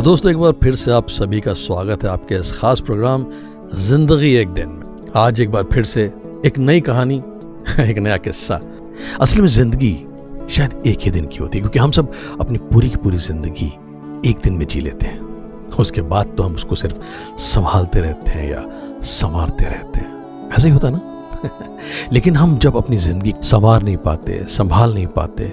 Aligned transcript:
तो 0.00 0.04
दोस्तों, 0.04 0.30
एक 0.30 0.36
बार 0.38 0.52
फिर 0.52 0.74
से 0.74 0.92
आप 0.92 1.08
सभी 1.08 1.40
का 1.40 1.52
स्वागत 1.52 2.04
है 2.04 2.10
आपके 2.10 2.34
इस 2.34 2.52
खास 2.52 2.80
प्रोग्राम 2.80 3.26
ज़िंदगी 3.74 4.32
एक 4.34 4.48
दिन 4.48 4.68
में। 4.68 5.10
आज 5.16 5.40
एक 5.40 5.50
बार 5.50 5.64
फिर 5.72 5.84
से 5.84 6.02
एक 6.46 6.58
नई 6.58 6.80
कहानी, 6.80 7.16
एक 7.80 7.98
नया 7.98 8.16
किस्सा। 8.16 8.60
असल 9.20 9.40
में 9.40 9.48
ज़िंदगी 9.48 9.92
शायद 10.50 10.82
एक 10.86 11.00
ही 11.00 11.10
दिन 11.10 11.26
की 11.26 11.38
होती 11.38 11.58
है, 11.58 11.62
क्योंकि 11.62 11.78
हम 11.78 11.90
सब 11.90 12.12
अपनी 12.40 12.58
पूरी 12.58 12.88
की 12.90 12.96
पूरी 12.96 13.16
ज़िंदगी 13.16 13.66
एक 14.30 14.40
दिन 14.44 14.54
में 14.54 14.66
जी 14.66 14.80
लेते 14.80 15.06
हैं। 15.06 15.20
उसके 15.78 16.02
बाद 16.02 16.34
तो 16.36 16.42
हम 16.42 16.54
उसको 16.54 16.74
सिर्फ़ 16.74 16.96
संभालते 17.38 18.00
रहते 18.00 18.32
हैं 18.32 18.50
या 18.50 18.64
संवारते 19.02 19.64
रहते 19.64 20.00
हैं। 20.00 20.48
ऐसा 20.50 20.66
ही 20.68 20.72
होता 20.74 20.90
ना? 20.90 21.00
लेकिन 22.12 22.36
हम 22.36 22.56
जब 22.58 22.76
अपनी 22.76 22.96
ज़िंदगी 22.96 23.34
संवार 23.42 23.82
नहीं 23.82 23.96
पाते, 23.96 24.44
संभाल 24.48 24.94
नहीं 24.94 25.06
पाते 25.06 25.48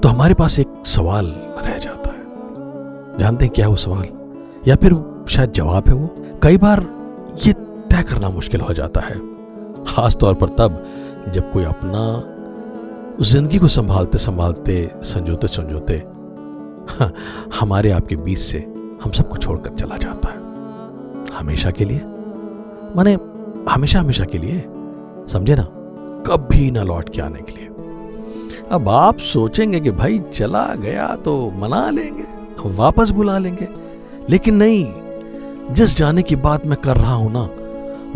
तो 0.00 0.08
हमारे 0.08 0.34
पास 0.34 0.58
एक 0.58 0.82
सवाल 0.86 1.34
रह 1.58 1.78
जाता 1.78 2.08
है। 2.08 2.13
जानते 3.18 3.44
हैं 3.44 3.54
क्या 3.54 3.68
वो 3.68 3.76
सवाल? 3.76 4.06
या 4.68 4.76
फिर 4.76 4.94
शायद 5.28 5.52
जवाब 5.52 5.88
है 5.88 5.94
वो? 5.94 6.14
कई 6.42 6.56
बार 6.56 6.80
ये 7.46 7.52
तय 7.52 8.02
करना 8.02 8.28
मुश्किल 8.28 8.60
हो 8.60 8.74
जाता 8.74 9.00
है। 9.00 9.18
खास 9.84 10.16
तौर 10.16 10.34
पर 10.34 10.48
तब 10.48 10.84
जब 11.34 11.52
कोई 11.52 11.64
अपना 11.64 12.30
ज़िंदगी 13.24 13.58
को 13.58 13.68
संभालते 13.68 14.18
संभालते 14.18 14.90
संजोते 15.02 15.46
संजोते 15.46 15.94
हाँ, 16.90 17.12
हमारे 17.60 17.90
आपके 17.90 18.16
बीच 18.16 18.38
से 18.38 18.58
हम 19.04 19.12
सबको 19.12 19.36
छोड़कर 19.36 19.74
चला 19.74 19.96
जाता 19.96 20.28
है। 20.28 21.38
हमेशा 21.38 21.70
के 21.70 21.84
लिए? 21.84 22.00
माने 22.96 23.16
हमेशा 23.70 24.00
हमेशा 24.00 24.24
के 24.24 24.38
लिए? 24.38 24.64
समझे 25.28 25.54
ना? 25.54 25.68
कभी 26.26 26.70
ना 26.70 26.82
लौट 26.82 27.08
के 27.08 27.20
आने 27.22 27.42
के 27.42 27.52
लिए। 27.52 27.68
अब 28.72 28.88
आप 28.88 29.18
सोचेंगे 29.18 29.80
कि 29.80 29.90
भाई 29.90 30.18
चला 30.32 30.74
गया 30.74 31.14
तो 31.16 31.50
मना 31.50 31.90
लेंगे। 31.90 32.33
वापस 32.68 33.10
बुला 33.10 33.38
लेंगे। 33.38 33.68
लेकिन 34.30 34.54
नहीं, 34.54 34.92
जिस 35.74 35.96
जाने 35.96 36.22
की 36.22 36.36
बात 36.36 36.66
मैं 36.66 36.78
कर 36.78 36.96
रहा 36.96 37.14
हूँ 37.14 37.32
ना, 37.32 37.50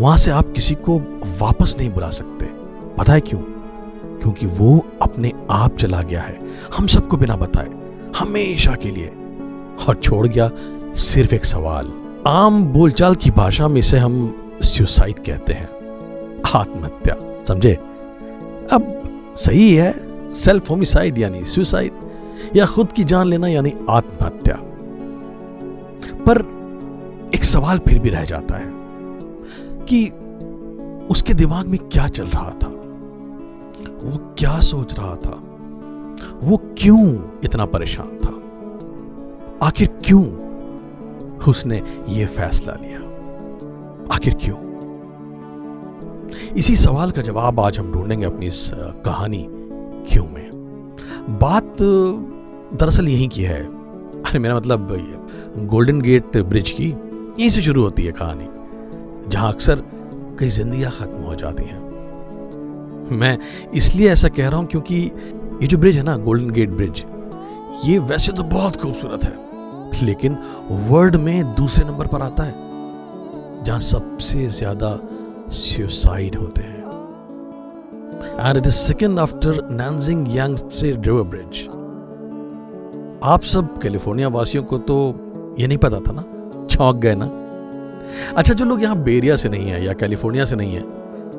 वहाँ 0.01 0.17
से 0.17 0.31
आप 0.31 0.51
किसी 0.51 0.75
को 0.75 0.99
वापस 1.39 1.75
नहीं 1.79 1.89
बुला 1.89 2.09
सकते। 2.09 2.45
पता 2.97 3.13
है 3.13 3.21
क्यों? 3.21 3.39
क्योंकि 4.19 4.45
वो 4.45 4.85
अपने 5.01 5.31
आप 5.51 5.77
चला 5.77 6.01
गया 6.01 6.21
है। 6.21 6.39
हम 6.77 6.87
सबको 6.87 7.17
बिना 7.17 7.35
बताए, 7.35 7.67
हमेशा 8.17 8.75
के 8.75 8.89
लिए। 8.89 9.07
और 9.87 9.95
छोड़ 9.95 10.27
गया, 10.27 10.51
सिर्फ़ 10.93 11.35
एक 11.35 11.45
सवाल। 11.45 11.91
आम 12.27 12.63
बोलचाल 12.63 13.15
की 13.15 13.31
भाषा 13.31 13.67
में 13.67 13.79
इसे 13.79 13.97
हम 13.97 14.35
सुसाइड 14.61 15.15
कहते 15.25 15.53
हैं। 15.53 15.69
आत्महत्या, 16.55 17.43
समझे? 17.47 17.73
अब 18.71 19.01
सही 19.37 19.75
है 19.75 20.09
सेल्फ 20.35 20.69
होमिसाइड 20.69 21.17
यानी 21.17 21.43
सुसाइड 21.43 21.91
या 22.55 22.65
खुद 22.65 22.91
की 22.91 23.03
जान 23.03 23.27
लेना, 23.27 23.47
यानी 23.47 23.73
आत्महत्या। 23.89 24.57
पर 26.15 26.59
एक 27.35 27.43
सवाल 27.43 27.79
फिर 27.79 27.99
भी 27.99 28.09
रह 28.09 28.23
जाता 28.23 28.57
है 28.57 28.71
कि 29.85 30.09
उसके 31.09 31.33
दिमाग 31.33 31.67
में 31.67 31.79
क्या 31.79 32.07
चल 32.07 32.25
रहा 32.25 32.49
था? 32.49 32.67
वो 34.03 34.35
क्या 34.37 34.59
सोच 34.59 34.95
रहा 34.99 35.15
था? 35.15 35.43
वो 36.43 36.57
क्यों 36.57 37.15
इतना 37.43 37.65
परेशान 37.65 38.07
था? 38.07 38.39
आखिर 39.67 39.87
क्यों 40.05 40.25
उसने 41.47 41.81
ये 42.09 42.25
फैसला 42.25 42.73
लिया? 42.73 42.99
आखिर 44.15 44.33
क्यों? 44.33 44.69
इसी 46.57 46.75
सवाल 46.75 47.11
का 47.11 47.21
जवाब 47.21 47.59
आज 47.59 47.79
हम 47.79 47.91
ढूंढेंगे 47.91 48.25
अपनी 48.25 48.47
इस 48.47 48.71
कहानी 48.75 49.47
क्यों 50.09 50.23
में। 50.23 50.49
दरअसल 51.81 53.07
यहीं 53.07 53.27
की 53.29 53.43
है। 53.43 53.59
अरे, 53.61 54.39
मेरा 54.39 54.55
मतलब 54.55 54.87
गोल्डन 55.67 56.01
गेट 56.01 56.37
ब्रिज 56.37 56.71
की 56.71 56.85
यहीं 56.85 57.49
से 57.49 57.61
शुरू 57.61 57.83
होती 57.83 58.05
है 58.05 58.11
कहानी, 58.13 58.47
जहाँ 59.29 59.51
अक्सर 59.53 59.83
कई 60.39 60.49
जिंदगियाँ 60.49 60.91
खत्म 60.91 61.21
हो 61.23 61.35
जाती 61.35 61.63
हैं। 61.63 61.79
मैं 63.11 63.37
इसलिए 63.75 64.09
ऐसा 64.11 64.27
कह 64.29 64.49
रहा 64.49 64.59
हूँ 64.59 64.67
क्योंकि 64.67 64.95
ये 65.61 65.67
जो 65.67 65.77
ब्रिज 65.77 65.97
है 65.97 66.03
ना 66.03 66.15
गोल्डन 66.17 66.49
गेट 66.51 66.69
ब्रिज 66.71 67.03
ये 67.85 67.97
वैसे 67.99 68.31
तो 68.31 68.43
बहुत 68.45 68.75
खूबसूरत 68.75 69.23
है, 69.23 69.33
लेकिन 70.03 70.37
वर्ल्ड 70.89 71.15
में 71.17 71.55
दूसरे 71.55 71.85
नंबर 71.85 72.07
पर 72.07 72.21
आता 72.21 72.43
है, 72.43 72.53
जहाँ 73.63 73.79
सबसे 73.81 74.47
ज़्यादा 74.49 74.99
सुसाइड 75.51 76.35
होते 76.35 76.61
हैं। 76.61 76.78
And 78.39 78.57
it 78.57 78.67
is 78.67 78.73
second 78.73 79.19
after 79.19 79.63
Nanjing 79.71 80.35
Yangtze 80.35 80.91
river 80.91 81.23
bridge 81.23 81.67
आप 83.23 83.41
सब 83.43 83.77
कैलिफ़ोर्निया 83.81 84.27
वासियों 84.27 84.63
को 84.63 84.77
तो 84.77 84.95
ये 85.59 85.67
नहीं 85.67 85.77
पता 85.77 85.99
था 85.99 86.11
ना? 86.11 86.23
चौंक 86.65 86.95
गए 86.95 87.15
ना? 87.17 87.29
अच्छा 88.37 88.53
जो 88.53 88.65
लोग 88.65 88.81
यहाँ 88.83 89.01
बेरिया 89.03 89.35
से 89.35 89.49
नहीं 89.49 89.69
है 89.71 89.83
या 89.85 89.93
कैलिफ़ोर्निया 89.93 90.45
से 90.45 90.55
नहीं 90.55 90.75
है, 90.75 90.83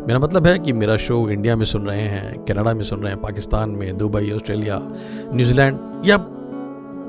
मेरा 0.06 0.18
मतलब 0.18 0.46
है 0.46 0.58
कि 0.58 0.72
मेरा 0.72 0.96
शो 0.96 1.28
इंडिया 1.30 1.56
में 1.56 1.64
सुन 1.64 1.86
रहे 1.86 2.00
हैं 2.00 2.44
कनाडा 2.44 2.74
में 2.74 2.84
सुन 2.84 3.00
रहे 3.00 3.12
हैं 3.12 3.20
पाकिस्तान 3.20 3.70
में 3.70 3.96
दुबई 3.98 4.30
ऑस्ट्रेलिया 4.30 4.78
न्यूजीलैंड 5.34 5.78
या 6.06 6.16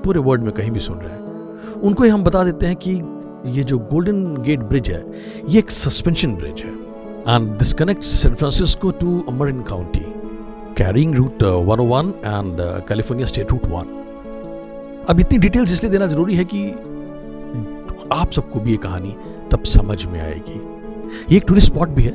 पूरे 0.04 0.20
वर्ल्ड 0.20 0.44
में 0.44 0.52
कहीं 0.54 0.72
भी 0.72 0.80
सुन 0.80 0.98
रहे 0.98 1.12
हैं। 1.12 1.82
उनको 1.82 2.04
ही 2.04 2.10
हम 2.10 2.24
बता 2.24 2.44
देते 2.44 2.66
हैं 2.66 2.76
कि 2.76 2.92
ये 3.58 3.64
जो 3.64 3.78
गोल्डन 3.78 4.42
गेट 4.42 4.60
ब्रिज 4.60 4.90
है, 4.90 5.04
ये 5.50 5.60
एक 5.60 5.72
सस्पेंशन 5.72 6.36
ब्रिज 6.36 6.64
है। 6.64 6.91
And 7.26 7.60
this 7.60 7.74
connects 7.74 8.08
San 8.08 8.36
Francisco 8.36 8.92
to 8.92 9.24
Marin 9.32 9.64
County, 9.64 10.06
carrying 10.76 11.12
Route 11.12 11.42
101 11.42 12.14
uh, 12.14 12.40
and 12.40 12.60
uh, 12.60 12.82
California 12.82 13.28
State 13.28 13.52
Route 13.52 13.68
1. 13.68 13.88
अब 15.10 15.20
इतनी 15.20 15.38
डिटेल्स 15.40 15.72
इसलिए 15.74 15.92
देना 15.92 16.06
ज़रूरी 16.08 16.36
है 16.36 16.46
कि 16.54 16.70
आप 18.14 18.32
सबको 18.32 18.60
भी 18.60 18.72
ये 18.72 18.78
कहानी 18.78 19.16
तब 19.52 19.64
समझ 19.64 20.06
में 20.06 20.20
आएगी। 20.22 20.60
ये 21.32 21.38
एक 21.38 21.44
टूरिस्ट 21.48 21.72
स्पॉट 21.72 21.90
भी 21.90 22.04
है 22.04 22.14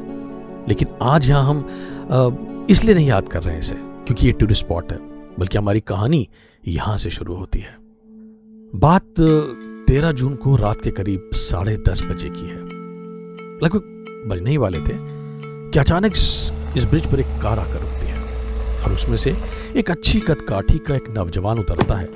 लेकिन 0.69 0.89
आज 1.03 1.29
यहाँ 1.29 1.45
हम 1.45 2.67
इसलिए 2.71 2.95
नहीं 2.95 3.09
याद 3.09 3.29
कर 3.29 3.43
रहे 3.43 3.55
हैं 3.55 3.61
इसे 3.61 3.77
क्योंकि 3.77 4.27
ये 4.27 4.33
टूरिस्ट 4.33 4.65
स्पॉट 4.65 4.93
है 4.93 4.99
बल्कि 5.39 5.59
हमारी 5.59 5.81
कहानी 5.81 6.29
यहाँ 6.69 6.97
से 6.99 7.11
शुरू 7.11 7.35
होती 7.37 7.59
है। 7.59 7.77
बात 8.81 9.15
तेरह 9.89 10.13
जून 10.13 10.35
को 10.37 10.57
रात 10.57 10.81
के 10.85 10.91
करीब 10.91 11.31
साढ़े 11.35 11.77
दस 11.89 12.03
बजे 12.03 12.29
की 12.29 12.47
है। 12.47 12.65
लगभग 13.63 13.93
बजने 14.29 14.51
ही 14.51 14.57
वाले 14.57 14.79
थे, 14.81 14.97
कि 15.71 15.79
अचानक 15.79 16.13
इस 16.77 16.85
ब्रिज 16.91 17.07
पर 17.13 17.21
एक 17.21 17.27
कार 17.43 17.59
आकर 17.59 17.81
रुकती 17.81 18.07
है, 18.07 18.83
और 18.85 18.93
उसमें 18.93 19.17
से 19.17 19.37
एक 19.77 19.91
अच्छी 19.91 20.21
कद 20.21 20.41
काठी 20.49 20.79
का 20.79 20.95
एक 20.95 21.09
नौजवान 21.11 21.59
उतरता 21.59 21.97
है, 21.97 22.07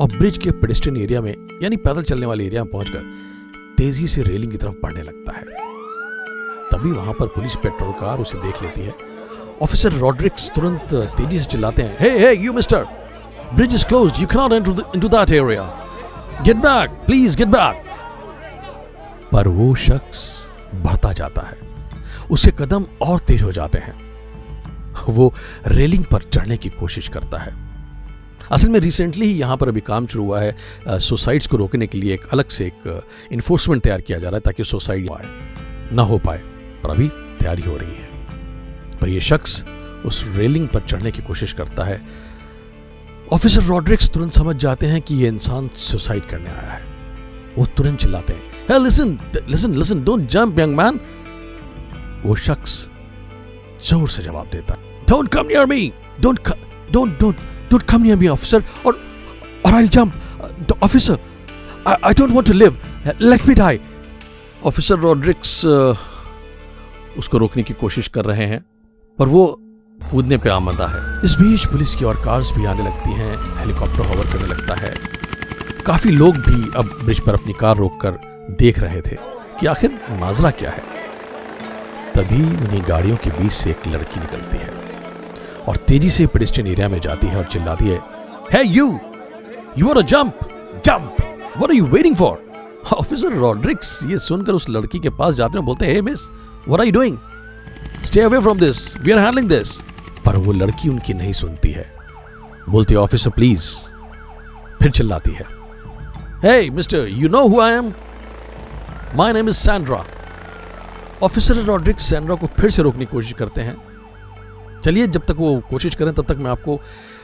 और 0.00 0.16
ब्रिज 0.18 0.38
के 0.38 0.50
पेडिस्ट्रियन 0.52 0.96
एरिया 0.96 1.20
में, 1.20 1.34
यानी 1.62 1.76
पैदल 1.78 2.02
चलने 2.02 2.26
वाले 2.26 2.46
एरिया 2.46 2.62
में 2.64 2.72
पहुंचकर 2.72 3.74
तेज़ी 3.78 4.06
से 4.08 4.22
रेलिंग 4.22 4.52
की 4.52 4.58
तरफ़ 4.58 4.74
बढ़ने 4.82 5.02
लगता 5.02 5.32
है। 5.32 5.44
तभी 6.70 6.90
वहाँ 6.90 7.12
पर 7.14 7.26
पुलिस 7.34 7.56
पेट्रोल 7.56 7.92
कार 8.00 8.18
उसे 8.18 8.38
देख 8.38 8.62
लेती 8.62 8.80
है। 8.80 8.94
ऑफिसर 9.62 9.92
रॉड्रिक्स 9.92 10.50
तुरंत 10.54 10.94
तेज़ी 11.16 11.38
से 11.38 11.44
चिल्लाते 11.50 11.82
हैं 11.82 11.96
hey 12.00 12.10
hey 12.18 12.34
you 12.36 12.52
mister 12.52 12.84
bridge 13.54 13.74
is 13.74 13.84
closed 13.86 14.20
you 14.20 14.26
can 14.26 14.40
not 14.40 14.52
into 14.94 15.08
that 15.08 15.30
area 15.30 15.62
get 16.46 16.56
back 16.56 16.90
please 17.06 17.36
get 17.36 17.48
back 17.48 17.84
पर 19.32 19.48
वो 19.48 19.74
शख्स 19.74 20.24
बढ़ता 20.82 21.12
जाता 21.12 21.42
है। 21.42 21.58
उसके 22.30 22.50
कदम 22.50 22.84
और 23.02 23.18
तेज 23.18 23.42
हो 23.42 23.52
जाते 23.52 23.78
हैं। 23.78 24.06
वो 25.08 25.34
रेलिंग 25.66 26.04
पर 26.04 26.22
चढ़ने 26.22 26.56
की 26.56 26.68
कोशिश 26.68 27.08
करता 27.08 27.38
है। 27.38 27.66
असल 28.52 28.68
में 28.68 28.80
रिसेंटली 28.80 29.26
ही 29.26 29.38
यहाँ 29.38 29.56
पर 29.56 29.68
अभी 29.68 29.80
काम 29.80 30.06
शुरू 30.06 30.24
हुआ 30.24 30.40
है 30.40 30.56
सुसाइड्स 30.88 31.46
को 31.46 31.56
रोकने 31.56 31.86
के 31.86 31.98
लिए 31.98 32.14
एक 32.14 32.26
अलग 32.32 32.48
से 32.48 32.66
एक 32.66 33.08
इन्फोर्समेंट 33.32 33.82
तैयार 33.82 34.00
किया 34.00 34.18
जा 34.18 34.28
रहा 34.28 34.36
है 34.36 34.40
ताकि 34.40 34.64
सुसाइड 34.64 35.10
आए, 35.10 35.26
ना 35.92 36.02
हो 36.02 36.18
पाए, 36.18 36.38
पर 36.82 36.90
अभी 36.90 37.08
तैयारी 37.08 37.62
हो 37.62 37.76
रही 37.76 37.96
है। 37.96 38.06
पर 38.98 39.08
यह 39.08 39.20
शख्स 39.20 39.64
उस 40.06 40.24
रेलिंग 40.28 40.68
पर 40.68 40.80
चढ़ने 40.80 41.10
की 41.10 41.22
कोशिश 41.22 41.52
करता 41.52 41.84
है। 41.84 42.02
ऑफिसर 43.32 43.62
रॉड्रिक्स 43.62 44.10
तुरंत 44.10 44.32
समझ 44.32 44.56
जाते 44.56 44.86
हैं 44.86 45.02
कि 45.02 45.14
यह 45.14 45.28
इंसान 45.28 45.70
सुसाइड 45.74 46.26
करने 46.26 46.50
आया 46.50 46.72
है। 46.72 46.84
वो 47.58 47.66
तुरंत 47.66 47.98
चिल्लाते 47.98 48.32
हैं। 48.32 48.55
Hey, 48.68 48.78
listen, 48.78 49.20
listen, 49.46 49.74
listen, 49.74 50.02
don't 50.02 50.26
jump, 50.28 50.58
young 50.58 50.74
man. 50.74 50.98
वो 52.24 52.34
शख्स 52.36 52.72
ज़ोर 53.88 54.08
से 54.08 54.22
जवाब 54.22 54.48
देता 54.52 54.76
near 55.44 55.66
me. 55.66 55.92
Don't, 56.20 56.40
don't, 56.90 57.16
don't, 57.18 57.36
don't 57.70 57.86
come 57.86 58.02
near 58.02 58.16
me, 58.16 58.28
officer. 58.28 58.64
Or, 58.84 58.94
or 59.64 59.72
I'll 59.72 59.86
jump. 59.86 60.14
Uh, 60.40 60.74
officer, 60.82 61.16
I, 61.86 61.96
I 62.02 62.12
don't 62.12 62.32
want 62.32 62.46
to 62.48 62.54
live. 62.54 62.76
Let 63.20 63.46
me 63.46 63.54
die. 63.54 63.78
Officer 64.66 64.98
Rodrigues 64.98 65.64
uh, 65.66 65.96
उसको 67.18 67.38
रोकने 67.38 67.62
की 67.62 67.74
कोशिश 67.80 68.08
कर 68.08 68.24
रहे 68.24 68.46
हैं 68.46 68.60
पर 69.18 69.28
वो 69.28 69.46
कूदने 70.10 70.36
पे 70.38 70.50
आमदा 70.50 70.86
है 70.86 71.02
इस 71.24 71.36
बीच 71.40 71.66
पुलिस 71.72 71.94
की 71.94 72.04
और 72.04 72.16
कार्स 72.24 72.52
भी 72.56 72.64
आने 72.66 72.84
लगती 72.84 73.12
हैं 73.18 73.34
हेलीकॉप्टर 73.58 74.06
होवर 74.06 74.32
करने 74.32 74.48
लगता 74.54 74.74
है 74.80 74.94
काफ़ी 75.86 76.10
लोग 76.10 76.36
भी 76.46 76.70
अब 76.78 76.98
ब्रिज 77.04 77.20
पर 77.26 77.34
अपनी 77.34 77.52
कार 77.60 77.76
रोककर 77.76 78.18
देख 78.50 78.78
रहे 78.78 79.00
थे 79.00 79.16
कि 79.60 79.66
आखिर 79.66 79.98
माजरा 80.20 80.50
क्या 80.60 80.70
है 80.70 80.82
तभी 82.14 82.42
उन्हीं 82.42 82.82
गाड़ियों 82.88 83.16
के 83.16 83.30
बीच 83.30 83.52
से 83.52 83.70
एक 83.70 83.86
लड़की 83.88 84.20
निकलती 84.20 84.58
है 84.58 84.74
और 85.68 85.76
तेज़ी 85.88 86.10
से 86.10 86.26
पेडिस्ट्रियन 86.26 86.72
एरिया 86.72 86.88
में 86.88 87.00
जाती 87.00 87.26
है 87.26 87.36
और 87.36 87.44
चिल्लाती 87.44 87.88
है 87.88 88.00
hey, 88.48 88.64
you! 88.68 89.00
You 89.74 89.86
want 89.86 89.98
to 89.98 90.04
jump? 90.04 90.34
Jump! 90.82 91.20
What 91.54 91.70
are 91.70 91.74
you 91.74 91.86
waiting 91.86 92.14
for? 92.14 92.36
Officer 92.94 93.32
Rodrigues 93.32 93.98
ये 94.06 94.18
सुनकर 94.18 94.52
उस 94.52 94.68
लड़की 94.70 94.98
के 94.98 95.10
पास 95.10 95.34
जाते 95.34 95.58
हैं 95.58 95.64
बोलते 95.66 95.86
हैं 95.86 96.02
miss 96.02 96.20
what 96.68 96.80
are 96.80 96.86
you 96.86 96.92
doing 96.92 97.16
stay 98.06 98.20
away 98.20 98.40
from 98.40 98.58
this 98.58 98.78
we 98.96 99.12
are 99.12 99.18
handling 99.18 99.48
this 99.48 99.72
पर 100.26 100.36
वो 100.36 100.52
लड़की 100.52 100.88
उनकी 100.88 101.14
नहीं 101.14 101.32
सुनती 101.32 101.70
है 101.72 101.90
बोलती 102.68 102.94
ऑफिसर 102.94 103.30
प्लीज़ 103.30 103.70
फिर 104.80 104.90
चिल्लाती 104.90 105.32
है 105.32 105.46
hey 106.44 106.58
mister 106.70 107.08
you 107.08 107.28
know 107.28 107.46
who 107.48 107.60
I 107.60 107.72
am 107.72 107.92
my 109.14 109.32
name 109.32 109.48
is 109.48 109.54
Sandra 109.54 110.04
officer 111.22 111.54
Rodrigues 111.54 112.02
Sandra 112.10 112.34
को 112.34 112.46
फिर 112.46 112.70
से 112.70 112.82
रोकने 112.82 113.04
की 113.04 113.12
कोशिश 113.12 113.32
करते 113.32 113.60
हैं। 113.60 113.76
चलिए, 114.84 115.06
जब 115.06 115.20
तक 115.20 115.34
वो 115.36 115.62
कोशिश 115.70 115.94
करें, 115.94 116.14
तब 116.14 116.24
तक 116.24 116.36
मैं 116.36 116.50
आपको 116.50 116.80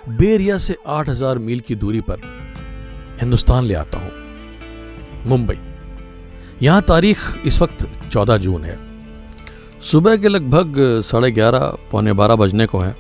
बेरिया 0.08 0.58
से 0.58 0.76
8000 0.86 1.38
मील 1.38 1.60
की 1.60 1.74
दूरी 1.74 2.00
पर 2.00 2.16
हिंदुस्तान 3.20 3.64
ले 3.64 3.74
आता 3.74 3.98
हूँ। 3.98 4.10
मुंबई। 5.26 5.60
यहाँ 6.62 6.82
तारीख 6.82 7.18
इस 7.44 7.62
वक्त 7.62 8.08
14 8.12 8.36
जून 8.36 8.64
है। 8.64 8.78
सुबह 9.80 10.16
के 10.16 10.28
लगभग 10.28 10.74
साढ़े 10.78 11.30
ग्यारह, 11.30 11.76
पौने 11.90 12.12
बारह 12.12 12.36
बजने 12.36 12.66
को 12.66 12.78
है। 12.78 12.96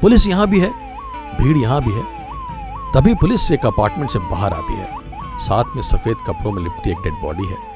पुलिस 0.00 0.26
यहाँ 0.26 0.46
भी 0.46 0.60
है, 0.60 0.70
भीड़ 1.40 1.56
यहाँ 1.56 1.84
भी 1.84 1.92
है। 1.92 2.02
तभी 2.94 3.14
पुलिस 3.14 3.52
एक 3.52 3.66
अपार्टमेंट 3.66 4.10
से 4.10 4.18
बाहर 4.18 4.52
आती 4.52 4.74
है। 4.74 4.96
साथ 5.38 5.64
में 5.76 5.82
सफ़ेद 5.82 6.16
कपड़ों 6.26 6.52
में 6.52 6.62
लिपटी 6.62 6.90
एक 6.90 6.96
डेड 6.96 7.12
बॉडी 7.12 7.46
है। 7.46 7.71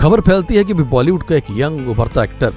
खबर 0.00 0.20
फैलती 0.20 0.56
है 0.56 0.62
कि 0.64 0.74
बॉलीवुड 0.74 1.22
का 1.22 1.34
एक 1.34 1.44
यंग 1.50 1.88
उभरता 1.88 2.22
एक्टर 2.24 2.54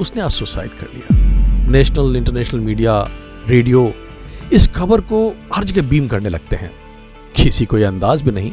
उसने 0.00 0.22
आज 0.22 0.30
सुसाइड 0.30 0.70
कर 0.78 0.86
लिया। 0.94 1.68
नेशनल, 1.70 2.16
इंटरनेशनल 2.16 2.60
मीडिया, 2.60 3.00
रेडियो, 3.48 3.92
इस 4.52 4.66
खबर 4.68 5.00
को 5.02 5.18
हर 5.54 5.64
जगह 5.64 5.88
बीम 5.88 6.06
करने 6.08 6.28
लगते 6.28 6.56
हैं। 6.56 6.70
किसी 7.36 7.66
को 7.66 7.78
यह 7.78 7.88
अंदाज 7.88 8.22
भी 8.22 8.30
नहीं 8.30 8.52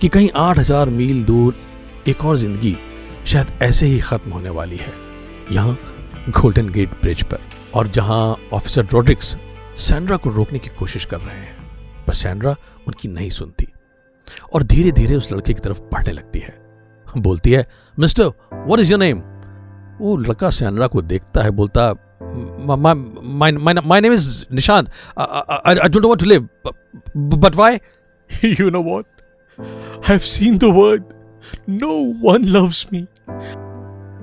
कि 0.00 0.08
कहीं 0.08 0.28
आठ 0.36 0.58
हज़ार 0.58 0.90
मील 0.90 1.22
दूर 1.24 1.56
एक 2.08 2.24
और 2.24 2.36
ज़िंदगी 2.36 2.76
शायद 3.26 3.52
ऐसे 3.62 3.86
ही 3.86 4.00
खत्म 4.00 4.30
होने 4.30 4.50
वाली 4.50 4.76
है। 4.76 4.92
यहाँ 5.52 5.78
गोल्डन 6.30 6.68
गेट 6.68 7.00
ब्रिज 7.02 7.22
पर 7.24 7.40
और 7.74 7.88
जहाँ 7.88 8.36
ऑफिसर 8.52 8.86
रोड्रिक्स 8.92 9.36
सैंड्रा 9.80 10.16
को 10.16 10.30
रोकने 10.30 10.58
की 10.58 10.68
कोशिश 10.78 11.04
कर 11.04 11.20
रहे 11.20 11.36
हैं। 11.36 12.04
पर 12.06 12.14
सैंड्रा 12.14 12.56
उनकी 12.86 13.08
नहीं 13.08 13.30
सुनती 13.30 13.68
और 14.52 14.62
धीरे 14.64 14.92
धीरे 14.92 15.14
उस 15.14 15.32
लड़के 15.32 15.52
की 15.52 15.60
तरफ़ 15.60 15.80
बढ़ने 15.92 16.12
लगती 16.12 16.38
है। 16.38 16.60
बोलती 17.20 17.52
है 17.52 17.66
mister 17.98 18.26
what 18.52 18.80
is 18.80 18.90
your 18.90 19.00
name 19.00 19.22
वो 20.00 20.16
लड़का 20.16 20.50
सैंड्रा 20.50 20.86
को 20.86 21.02
देखता 21.02 21.42
है 21.42 21.50
बोलता 21.60 21.92
my 22.66 24.00
name 24.00 24.12
is 24.12 24.28
Nishant 24.54 24.90
I 25.18 25.74
don't 25.74 26.04
want 26.04 26.20
to 26.20 26.26
live 26.26 26.48
but 27.16 27.56
why 27.56 27.78
you 28.60 28.70
know 28.70 28.82
what 28.82 29.06
I've 30.04 30.24
seen 30.26 30.58
the 30.58 30.68
word. 30.70 31.02
No 31.66 31.96
one 32.20 32.46
loves 32.52 32.90
me. 32.92 33.06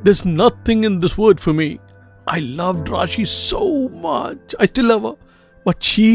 There's 0.03 0.23
nothing 0.25 0.83
in 0.83 0.99
this 0.99 1.17
word 1.17 1.39
for 1.39 1.53
me. 1.53 1.67
I 2.27 2.39
loved 2.39 2.87
Rashi 2.87 3.25
so 3.27 3.61
much. 3.89 4.55
I 4.59 4.65
still 4.65 4.87
love 4.87 5.03
her. 5.03 5.15
But 5.65 5.83
she. 5.91 6.09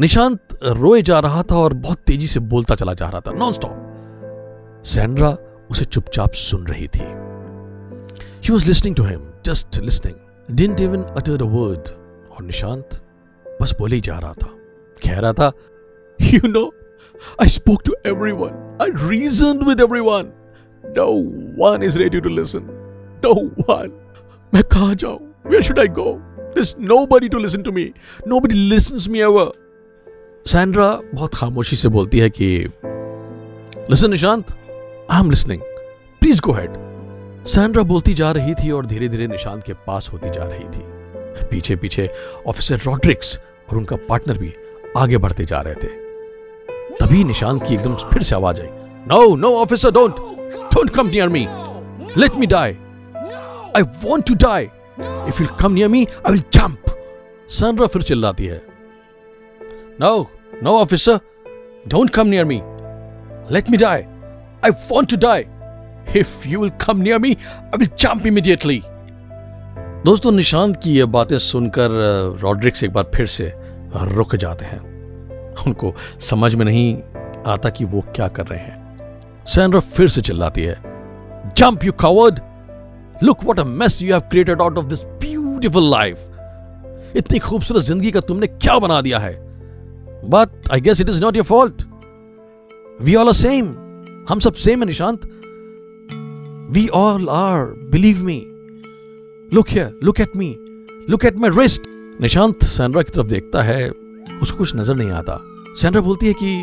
Nishant 0.00 0.58
रोए 0.62 1.00
जा 1.02 1.18
रहा 1.20 1.42
था 1.50 1.56
और 1.56 1.74
बहुत 1.74 1.98
तेज़ी 2.06 2.26
से 2.28 2.40
बोलता 2.48 2.74
चला 2.74 2.94
जा 2.94 3.08
रहा 3.08 3.20
था 3.26 3.32
नॉन 3.32 3.52
स्टॉप 3.52 4.82
सैंड्रा 4.84 5.30
उसे 5.70 5.84
चुपचाप 5.84 6.32
सुन 6.32 6.66
रही 6.66 6.88
थी। 6.88 7.04
He 8.44 8.52
was 8.52 8.66
listening 8.66 8.96
to 8.96 9.02
him 9.02 9.30
just 9.46 9.80
listening 9.80 10.56
didn't 10.56 10.80
even 10.80 11.02
utter 11.02 11.32
a 11.32 11.46
word 11.46 11.88
और 12.30 12.42
निशांत 12.42 13.02
बस 13.62 13.74
बोले 13.78 13.94
ही 13.94 14.00
जा 14.00 14.18
रहा 14.18 14.32
था। 14.32 14.48
कह 15.04 15.18
रहा 15.20 15.32
था 15.32 15.52
you 16.20 16.48
know 16.48 16.64
I 17.42 17.48
spoke 17.48 17.82
to 17.86 17.94
everyone 18.32 18.78
I 18.82 19.08
reason 19.08 19.64
with 19.66 19.80
everyone 20.00 20.32
no 20.84 21.06
one 21.62 21.82
is 21.82 21.98
ready 21.98 22.20
to 22.20 22.28
listen 22.28 22.60
no 23.24 23.34
one 23.46 23.92
मैं 24.54 24.62
कहा 24.62 24.94
जाऊँ? 24.94 25.18
Where 25.46 25.62
should 25.62 25.78
I 25.78 25.88
go 25.88 26.12
this 26.54 26.74
nobody 27.06 27.28
to 27.28 27.38
listen 27.38 27.62
to 27.62 27.72
me 27.72 27.92
nobody 28.40 28.54
listen 28.54 29.12
me 29.12 29.20
ever 29.20 29.52
Sandra 30.46 31.00
बहुत 31.14 31.34
खामोशी 31.34 31.76
से 31.76 31.88
बोलती 31.88 32.18
है 32.18 32.30
कि 32.30 32.70
listen 33.90 34.10
Nishant 34.10 34.46
I 35.10 35.20
am 35.20 35.28
listening 35.30 35.60
please 36.20 36.40
go 36.40 36.52
ahead 36.52 36.72
Sandra 37.46 37.82
बोलती 37.82 38.14
जा 38.14 38.30
रही 38.32 38.54
थी 38.54 38.70
और 38.70 38.86
धीरे 38.86 39.08
धीरे 39.08 39.26
निशांत 39.26 39.62
के 39.64 39.72
पास 39.86 40.08
होती 40.12 40.30
जा 40.30 40.44
रही 40.44 40.64
थी। 40.68 40.80
पीछे 41.48 41.76
पीछे 41.76 42.08
ऑफिसर 42.46 42.80
रॉड्रिक्स 42.86 43.38
और 43.70 43.76
उनका 43.78 43.96
पार्टनर 44.08 44.38
भी 44.38 44.52
आगे 44.96 45.18
बढ़ते 45.18 45.44
जा 45.44 45.60
रहे 45.60 45.74
थे। 45.74 45.88
तभी 47.00 47.22
निशांत 47.24 47.62
की 47.66 47.74
एकदम 47.74 47.94
फिर 47.94 48.22
से 48.22 48.34
आवाज़ 48.34 48.62
आई। 48.62 48.68
No 49.08 49.34
no 49.36 49.54
officer 49.56 49.90
don't 49.90 50.16
don't 50.74 50.90
come 50.90 51.06
near 51.06 51.28
me 51.28 51.46
let 52.20 52.36
me 52.36 52.46
die 52.46 52.72
I 53.76 53.82
want 54.04 54.26
to 54.28 54.34
die 54.34 54.68
if 55.28 55.42
you 55.42 55.48
come 55.60 55.72
near 55.72 55.88
me 55.88 56.04
I 56.06 56.32
will 56.32 56.42
jump 56.52 56.94
Sandra 57.50 57.86
फिर 57.86 58.02
चिल्लाती 58.02 58.46
है। 58.46 58.62
No 60.00 60.30
no 60.62 60.78
officer 60.80 61.20
don't 61.88 62.10
come 62.10 62.26
near 62.26 62.44
me 62.44 62.60
let 63.54 63.70
me 63.70 63.76
die 63.76 64.04
I 64.66 64.72
want 64.90 65.10
to 65.10 65.16
die 65.16 65.44
if 66.20 66.48
you 66.48 66.60
will 66.60 66.70
come 66.70 66.98
near 66.98 67.18
me 67.18 67.36
I 67.58 67.78
will 67.78 67.88
jump 67.88 68.26
immediately 68.26 68.82
दोस्तों, 70.04 70.32
निशांत 70.32 70.76
की 70.76 70.98
यह 70.98 71.06
बातें 71.06 71.38
सुनकर 71.38 71.88
रॉड्रिक्स 72.40 72.84
एक 72.84 72.92
बार 72.92 73.10
फिर 73.14 73.26
से 73.26 73.52
रुक 73.96 74.36
जाते 74.36 74.64
हैं। 74.64 74.80
उनको 75.66 75.94
समझ 76.20 76.54
में 76.54 76.64
नहीं 76.64 77.02
आता 77.46 77.68
कि 77.68 77.84
वो 77.84 78.00
क्या 78.14 78.28
कर 78.28 78.46
रहे 78.46 78.58
हैं। 78.58 78.96
सैंड्रा 79.46 79.80
फिर 79.80 80.08
से 80.08 80.22
चिल्लाती 80.22 80.62
है 80.62 80.76
jump 81.56 81.84
you 81.84 81.92
coward 81.92 82.40
look 83.22 83.44
what 83.44 83.60
a 83.60 83.64
mess 83.64 84.02
you 84.02 84.08
have 84.08 84.20
created 84.20 84.62
out 84.62 84.78
of 84.78 84.86
this 84.86 85.04
beautiful 85.04 85.90
life 85.90 86.18
इतनी 87.16 87.38
खूबसूरत 87.38 87.82
ज़िंदगी 87.82 88.10
का 88.10 88.20
तुमने 88.20 88.46
क्या 88.46 88.78
बना 88.78 89.00
दिया 89.00 89.18
है? 89.18 89.34
But 90.30 90.72
I 90.72 90.80
guess 90.80 91.00
it 91.00 91.08
is 91.08 91.20
not 91.22 91.36
your 91.36 91.44
fault 91.44 91.82
we 93.02 93.14
all 93.14 93.28
a 93.28 93.32
same 93.32 93.76
हम 94.28 94.40
सब 94.40 94.54
सेम 94.54 94.80
है 94.80 94.86
Nishant. 94.86 95.24
We 96.74 96.86
all 97.00 97.28
are 97.28 97.64
believe 97.90 98.22
me 98.24 98.38
look 99.54 99.68
here 99.70 99.98
look 100.04 100.20
at 100.20 100.36
me 100.36 100.48
look 101.10 101.24
at 101.24 101.36
my 101.38 101.50
wrist 101.58 101.82
Nishant 102.20 102.64
Sandra 102.64 103.02
की 103.02 103.12
तरफ़ 103.14 103.26
देखता 103.26 103.62
है 103.62 103.88
उसको 104.42 104.58
कुछ 104.58 104.74
नज़र 104.76 104.96
नहीं 104.96 105.10
आता। 105.10 105.38
सैंड्रा 105.80 106.02
बोलती 106.02 106.26
है 106.26 106.32
कि 106.42 106.56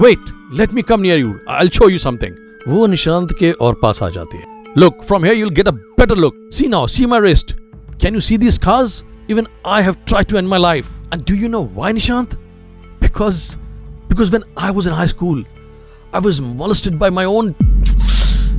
wait 0.00 0.32
let 0.58 0.74
me 0.74 0.82
come 0.82 1.00
near 1.00 1.18
you 1.18 1.34
I 1.50 1.68
show 1.68 1.88
you 1.90 1.98
something 1.98 2.34
वो 2.68 2.86
निशांत 2.86 3.32
के 3.38 3.52
और 3.52 3.78
पास 3.82 4.02
आ 4.02 4.08
जाती 4.10 4.38
है। 4.38 4.44
Look 4.78 5.02
from 5.04 5.24
here 5.24 5.36
you 5.36 5.50
get 5.50 5.68
a 5.68 5.70
better 5.70 6.16
look 6.16 6.34
see 6.52 6.66
now 6.68 6.86
see 6.96 7.06
my 7.06 7.20
wrist 7.20 7.52
can 8.02 8.14
you 8.14 8.20
see 8.20 8.38
this 8.38 8.58
खास 8.58 9.02
even 9.30 9.46
I 9.66 9.82
have 9.84 9.98
tried 10.10 10.28
to 10.30 10.38
end 10.38 10.48
my 10.52 10.58
life. 10.62 10.88
And 11.14 11.24
do 11.26 11.34
you 11.40 11.48
know 11.50 11.66
why, 11.74 11.90
Nishant? 11.96 12.38
Because 13.00 13.40
because 14.08 14.32
when 14.34 14.44
I 14.68 14.70
was 14.78 14.88
in 14.90 14.94
high 15.00 15.10
school, 15.12 15.42
I 16.13 16.19
was 16.19 16.41
molested 16.41 16.97
by 16.99 17.09
my 17.09 17.25
own. 17.25 17.55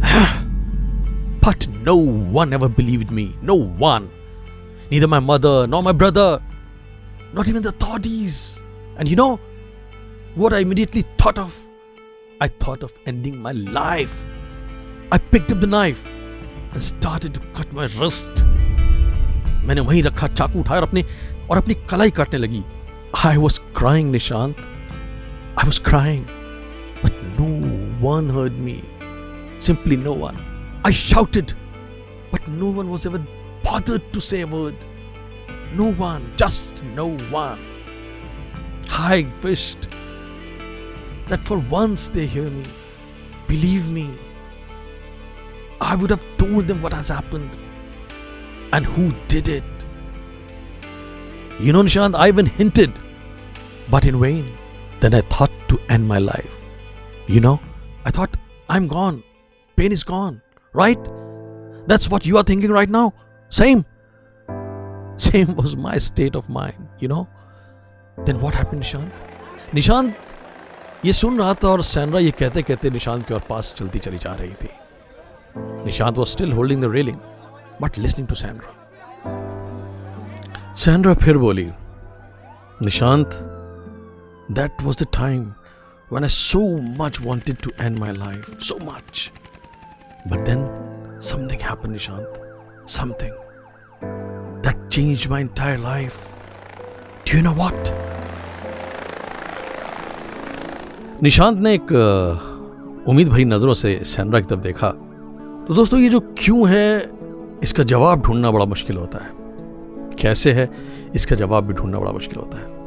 but 1.43 1.67
no 1.91 1.97
one 1.97 2.53
ever 2.53 2.69
believed 2.69 3.11
me. 3.11 3.37
No 3.41 3.55
one. 3.55 4.11
Neither 4.91 5.09
my 5.09 5.21
mother 5.21 5.67
nor 5.67 5.83
my 5.83 5.93
brother 5.93 6.41
not 7.33 7.49
even 7.49 7.63
the 7.63 7.71
authorities. 7.71 8.63
And 8.97 9.09
you 9.09 9.17
know 9.17 9.41
what 10.35 10.53
I 10.53 10.59
immediately 10.61 11.05
thought 11.19 11.39
of? 11.39 11.57
I 12.41 12.49
thought 12.49 12.83
of 12.83 12.93
ending 13.07 13.41
my 13.41 13.53
life. 13.53 14.29
I 15.11 15.19
picked 15.19 15.53
up 15.53 15.61
the 15.61 15.67
knife 15.67 16.07
and 16.73 16.83
started 16.83 17.35
to 17.35 17.41
cut 17.55 17.73
my 17.73 17.87
wrist. 17.99 18.45
मैंने 19.69 19.81
वहीं 19.81 20.03
रखा 20.03 20.27
चाकू 20.27 20.61
उठाया 20.61 20.81
और 20.81 20.87
अपने 20.89 21.05
और 21.51 21.59
अपनी 21.59 21.75
कलाई 21.91 22.11
काटने 22.19 22.39
लगी 22.39 22.63
I 23.27 23.37
was 23.37 23.59
crying 23.77 24.11
Nishant 24.11 24.57
I 24.59 25.65
was 25.65 25.79
crying 25.89 26.32
no 27.38 27.50
one 28.00 28.30
heard 28.30 28.58
me. 28.60 28.84
Simply 29.60 29.96
no 29.96 30.14
one. 30.14 30.38
I 30.86 30.92
shouted, 30.92 31.54
but 32.32 32.48
no 32.48 32.70
one 32.70 32.90
was 32.90 33.06
ever 33.06 33.26
bothered 33.64 34.12
to 34.14 34.22
say 34.22 34.42
a 34.42 34.48
word. 34.48 34.76
No 35.74 35.94
one, 35.94 36.34
just 36.36 36.84
no 36.84 37.18
one. 37.30 37.60
I 38.90 39.28
wished 39.42 39.88
that 41.30 41.48
for 41.48 41.60
once 41.60 42.10
they 42.10 42.26
hear 42.26 42.50
me, 42.50 42.66
believe 43.48 43.90
me. 43.90 44.18
I 45.82 45.96
would 45.96 46.10
have 46.10 46.26
told 46.38 46.68
them 46.68 46.82
what 46.82 46.94
has 46.94 47.10
happened 47.10 47.58
and 48.72 48.86
who 48.86 49.10
did 49.28 49.50
it. 49.50 49.64
You 51.60 51.72
know, 51.74 51.84
Nishant, 51.84 52.16
I 52.16 52.28
even 52.28 52.46
hinted, 52.46 52.94
but 53.90 54.06
in 54.06 54.20
vain. 54.20 54.52
Then 55.00 55.14
I 55.14 55.22
thought 55.22 55.52
to 55.70 55.80
end 55.90 56.08
my 56.08 56.18
life. 56.18 56.63
You 57.28 57.40
know, 57.40 57.60
I 58.06 58.12
thought, 58.12 58.36
I'm 58.70 58.88
gone. 58.88 59.24
Pain 59.78 59.92
is 59.92 60.04
gone, 60.04 60.42
right? 60.74 61.00
That's 61.88 62.10
what 62.10 62.26
you 62.26 62.38
are 62.38 62.44
thinking 62.44 62.72
right 62.72 62.90
now. 62.90 63.14
Same. 63.52 63.86
Same 65.18 65.56
was 65.56 65.78
my 65.78 65.98
state 66.00 66.36
of 66.36 66.50
mind, 66.50 66.88
you 67.00 67.08
know. 67.08 67.28
Then 68.26 68.40
what 68.42 68.54
happened, 68.54 68.84
Nishant? 68.84 69.12
Nishant, 69.74 70.14
ये 71.06 71.14
सुन 71.14 71.40
रहा 71.40 71.54
था 71.54 71.68
और 71.68 71.82
सैनरा 71.84 72.20
ये 72.20 72.32
कहते 72.32 72.62
कहते 72.64 72.90
निशांत 72.90 73.26
के 73.28 73.34
और 73.34 73.42
पास 73.50 73.74
चलती 73.78 74.00
चली 74.00 74.18
जा 74.18 74.34
रही 74.34 74.54
थी 74.62 74.70
Nishant 75.86 76.18
was 76.18 76.30
still 76.30 76.52
holding 76.54 76.82
the 76.84 76.92
railing 76.92 77.18
but 77.82 77.98
listening 78.00 78.28
to 78.28 78.36
Sandra 78.42 78.72
Sandra 80.84 81.14
फिर 81.24 81.38
बोली 81.38 81.66
Nishant 82.82 83.36
that 84.60 84.82
was 84.84 85.04
the 85.04 85.08
time 85.18 85.44
when 86.14 86.24
I 86.24 86.28
so 86.28 86.60
much 86.98 87.20
wanted 87.20 87.62
to 87.64 87.72
end 87.80 87.98
my 87.98 88.12
life, 88.12 88.50
so 88.62 88.78
much. 88.78 89.32
But 90.26 90.46
then 90.46 90.60
something 91.20 91.60
happened, 91.60 91.96
Nishant. 91.96 92.36
Something 92.86 93.34
that 94.62 94.84
changed 94.92 95.28
my 95.32 95.40
entire 95.40 95.80
life. 95.80 96.20
Do 97.26 97.38
you 97.38 97.44
know 97.48 97.56
what? 97.62 97.94
Nishant 101.24 101.58
ने 101.60 101.74
एक 101.74 101.92
उम्मीद 103.10 103.30
भरी 103.30 103.46
नज़रों 103.46 103.74
से 103.74 103.98
सैनरा 104.06 104.40
की 104.40 104.48
तरफ़ 104.48 104.60
देखा 104.60 104.90
तो 105.68 105.76
दोस्तों 105.76 106.00
ये 106.00 106.10
जो 106.10 106.20
क्यों 106.38 106.70
है 106.70 106.86
इसका 107.64 107.84
जवाब 107.94 108.22
ढूंढना 108.26 108.52
बड़ा 108.52 108.66
मुश्किल 108.76 108.98
होता 108.98 109.24
है 109.24 110.16
कैसे 110.22 110.54
है 110.54 110.70
इसका 111.16 111.36
जवाब 111.36 111.68
भी 111.68 111.74
ढूंढना 111.74 112.00
बड़ा 112.00 112.12
मुश्किल 112.12 112.40
होता 112.40 112.58
है 112.58 112.83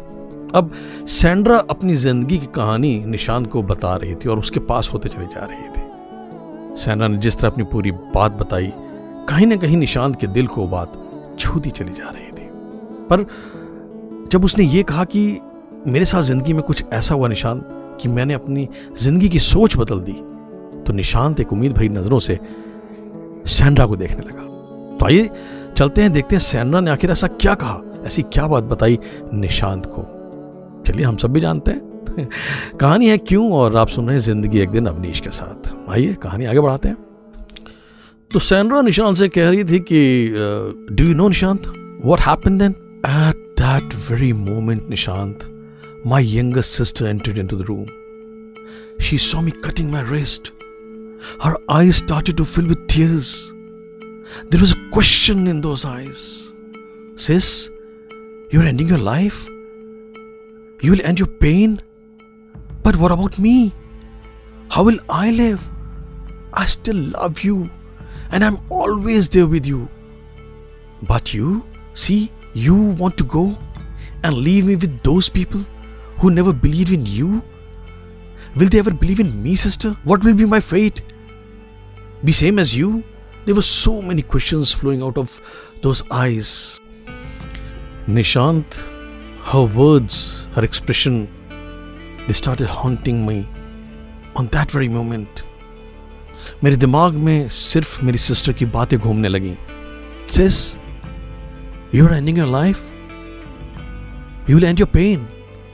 अब 0.57 0.71
सैंड्रा 1.09 1.57
अपनी 1.71 1.95
ज़िंदगी 1.97 2.39
की 2.39 2.47
कहानी 2.55 2.99
निशांत 3.07 3.51
को 3.51 3.63
बता 3.65 3.95
रही 3.97 4.15
थी 4.15 4.29
और 4.29 4.39
उसके 4.39 4.61
पास 4.63 4.91
होते 4.93 5.09
चले 5.09 5.25
जा 5.27 5.45
रही 5.45 5.69
थी। 5.71 6.79
सैंड्रा 6.83 7.09
ने 7.09 7.17
जिस 7.19 7.39
तरह 7.39 7.51
अपनी 7.51 7.65
पूरी 7.65 7.91
बात 8.15 8.33
बताई, 8.33 8.73
कहीं 9.29 9.47
ना 9.47 9.57
कहीं 9.57 9.77
निशांत 9.77 10.21
के 10.21 10.27
दिल 10.29 10.47
को 10.47 10.67
बात 10.69 10.93
छूती 11.39 11.71
चली 11.71 11.93
जा 11.93 12.11
रही 12.11 12.31
थी। 12.33 12.49
पर 13.11 13.27
जब 14.33 14.45
उसने 14.45 14.65
ये 14.65 14.83
कहा 14.83 15.05
कि 15.07 15.41
मेरे 15.87 16.05
साथ 16.05 16.23
ज़िंदगी 16.23 16.53
में 16.53 16.63
कुछ 16.63 16.85
ऐसा 16.93 17.15
हुआ 17.15 17.29
निशांत 17.29 17.69
कि 18.01 18.09
मैंने 18.09 18.35
अपनी 18.35 18.69
ज़िंदगी 18.99 19.29
की 19.29 19.39
सोच 19.41 19.77
बदल 19.77 20.01
दी 20.01 20.13
तो 20.83 20.93
निशांत 20.93 21.41
एक 21.41 21.53
उम्मीद 21.53 21.73
भरी 21.73 21.89
नज़रों 21.91 22.19
से 22.19 22.39
सैंड्रा 23.49 23.87
को 23.87 23.97
देखने 23.97 24.27
लगा। 24.27 24.43
तो 24.99 25.07
आइए 25.07 25.31
चलते 25.77 26.03
हैं, 26.03 26.13
देखते 26.13 26.37
हैं 26.37 26.41
सैंड्रा 26.43 26.81
ने 26.81 26.91
आखिर 26.91 27.11
ऐसा 27.11 27.27
क्या 27.31 27.55
कहा, 27.55 27.81
ऐसी 28.07 28.23
क्या 28.25 28.47
बात 28.47 28.65
बताई 28.65 28.99
निशांत 29.35 29.87
को। 29.87 30.13
चलिए, 30.87 31.05
हम 31.05 31.17
सब 31.17 31.33
भी 31.33 31.41
जानते 31.41 31.71
हैं। 31.71 31.87
कहानी 32.81 33.09
है 33.09 33.19
क्यों 33.19 33.53
और 33.53 33.77
आप 33.77 33.89
सुन 33.89 34.07
रहे 34.07 34.15
हैं 34.15 34.21
ज़िंदगी 34.21 34.59
एक 34.59 34.69
दिन 34.69 34.87
अवनीश 34.87 35.21
के 35.21 35.31
साथ। 35.31 35.75
आइए, 35.91 36.15
कहानी 36.15 36.45
आगे 36.45 36.61
बढ़ाते 36.61 36.89
हैं। 36.89 36.97
तो 38.33 38.39
सैनरा 38.39 38.83
निशांत 38.83 39.17
से 39.17 39.29
कह 39.29 39.51
रही 39.51 39.65
थी 39.65 39.79
कि 39.79 40.29
do 40.95 41.05
you 41.05 41.15
know 41.15 41.29
Nishant? 41.29 41.69
What 42.05 42.21
happened 42.21 42.59
then 42.59 42.71
at 43.07 43.55
that 43.61 43.95
very 44.11 44.33
moment 44.33 44.89
Nishant 44.91 45.39
my 46.07 46.39
youngest 46.39 46.71
sister 46.71 47.07
entered 47.07 47.39
into 47.39 47.57
the 47.57 47.63
room 47.63 47.87
she 49.05 49.19
saw 49.19 49.41
me 49.41 49.51
cutting 49.51 49.93
my 49.93 50.05
wrist 50.11 50.53
her 51.45 51.53
eyes 51.71 51.97
started 51.97 52.37
to 52.39 52.45
fill 52.45 52.69
with 52.71 52.87
tears. 52.87 53.31
There 54.51 54.61
was 54.61 54.73
a 54.73 54.81
question 54.93 55.47
in 55.47 55.61
those 55.61 55.85
eyes. 55.85 56.23
Sis, 57.17 57.71
you're 58.53 58.67
ending 58.67 58.89
your 58.89 59.03
life? 59.09 59.56
You 60.81 60.93
will 60.93 61.03
end 61.03 61.19
your 61.19 61.29
pain. 61.29 61.81
But 62.83 62.97
what 62.97 63.13
about 63.13 63.39
me? 63.39 63.75
How 64.71 64.85
will 64.85 64.99
I 65.09 65.31
live? 65.31 65.61
I 66.53 66.67
still 66.67 66.97
love 66.97 67.41
you 67.41 67.71
and 68.31 68.45
I'm 68.45 68.59
always 68.71 69.29
there 69.29 69.47
with 69.47 69.67
you. 69.67 69.89
But 71.03 71.35
you, 71.35 71.65
see, 71.93 72.33
you 72.55 72.75
want 72.75 73.17
to 73.19 73.25
go 73.25 73.59
and 74.23 74.35
leave 74.35 74.67
me 74.67 74.77
with 74.77 75.01
those 75.03 75.29
people 75.29 75.65
who 76.19 76.31
never 76.31 76.53
believed 76.53 76.91
in 76.91 77.07
you? 77.07 77.43
Will 78.57 78.69
they 78.69 78.79
ever 78.79 78.93
believe 78.93 79.21
in 79.21 79.43
me, 79.43 79.55
sister? 79.55 79.97
What 80.05 80.25
will 80.25 80.35
be 80.35 80.47
my 80.47 80.61
fate? 80.61 81.03
Be 82.25 82.33
same 82.33 82.59
as 82.59 82.75
you? 82.75 83.05
There 83.45 83.55
were 83.55 83.63
so 83.63 84.01
many 84.03 84.23
questions 84.23 84.73
flowing 84.73 85.03
out 85.03 85.19
of 85.19 85.41
those 85.83 86.03
eyes. 86.11 86.81
Nishant 88.09 88.83
her 89.47 89.63
words, 89.63 90.46
her 90.57 90.65
expression, 90.65 91.17
they 92.27 92.35
started 92.35 92.69
haunting 92.77 93.19
me 93.27 93.37
on 94.37 94.49
that 94.55 94.71
very 94.77 94.89
moment. 94.89 95.43
मेरे 96.65 96.77
दिमाग 96.77 97.15
में 97.15 97.49
सिर्फ़ 97.49 98.05
मेरी 98.05 98.19
sister 98.19 98.53
की 98.53 98.67
बातें 98.67 98.99
घूमने 98.99 99.29
लगी। 99.29 99.55
Sis 100.31 100.79
you 101.95 102.07
are 102.07 102.15
ending 102.15 102.39
your 102.39 102.49
life 102.49 102.83
you 104.51 104.57
will 104.57 104.65
end 104.65 104.81
your 104.81 104.89
pain 104.89 105.29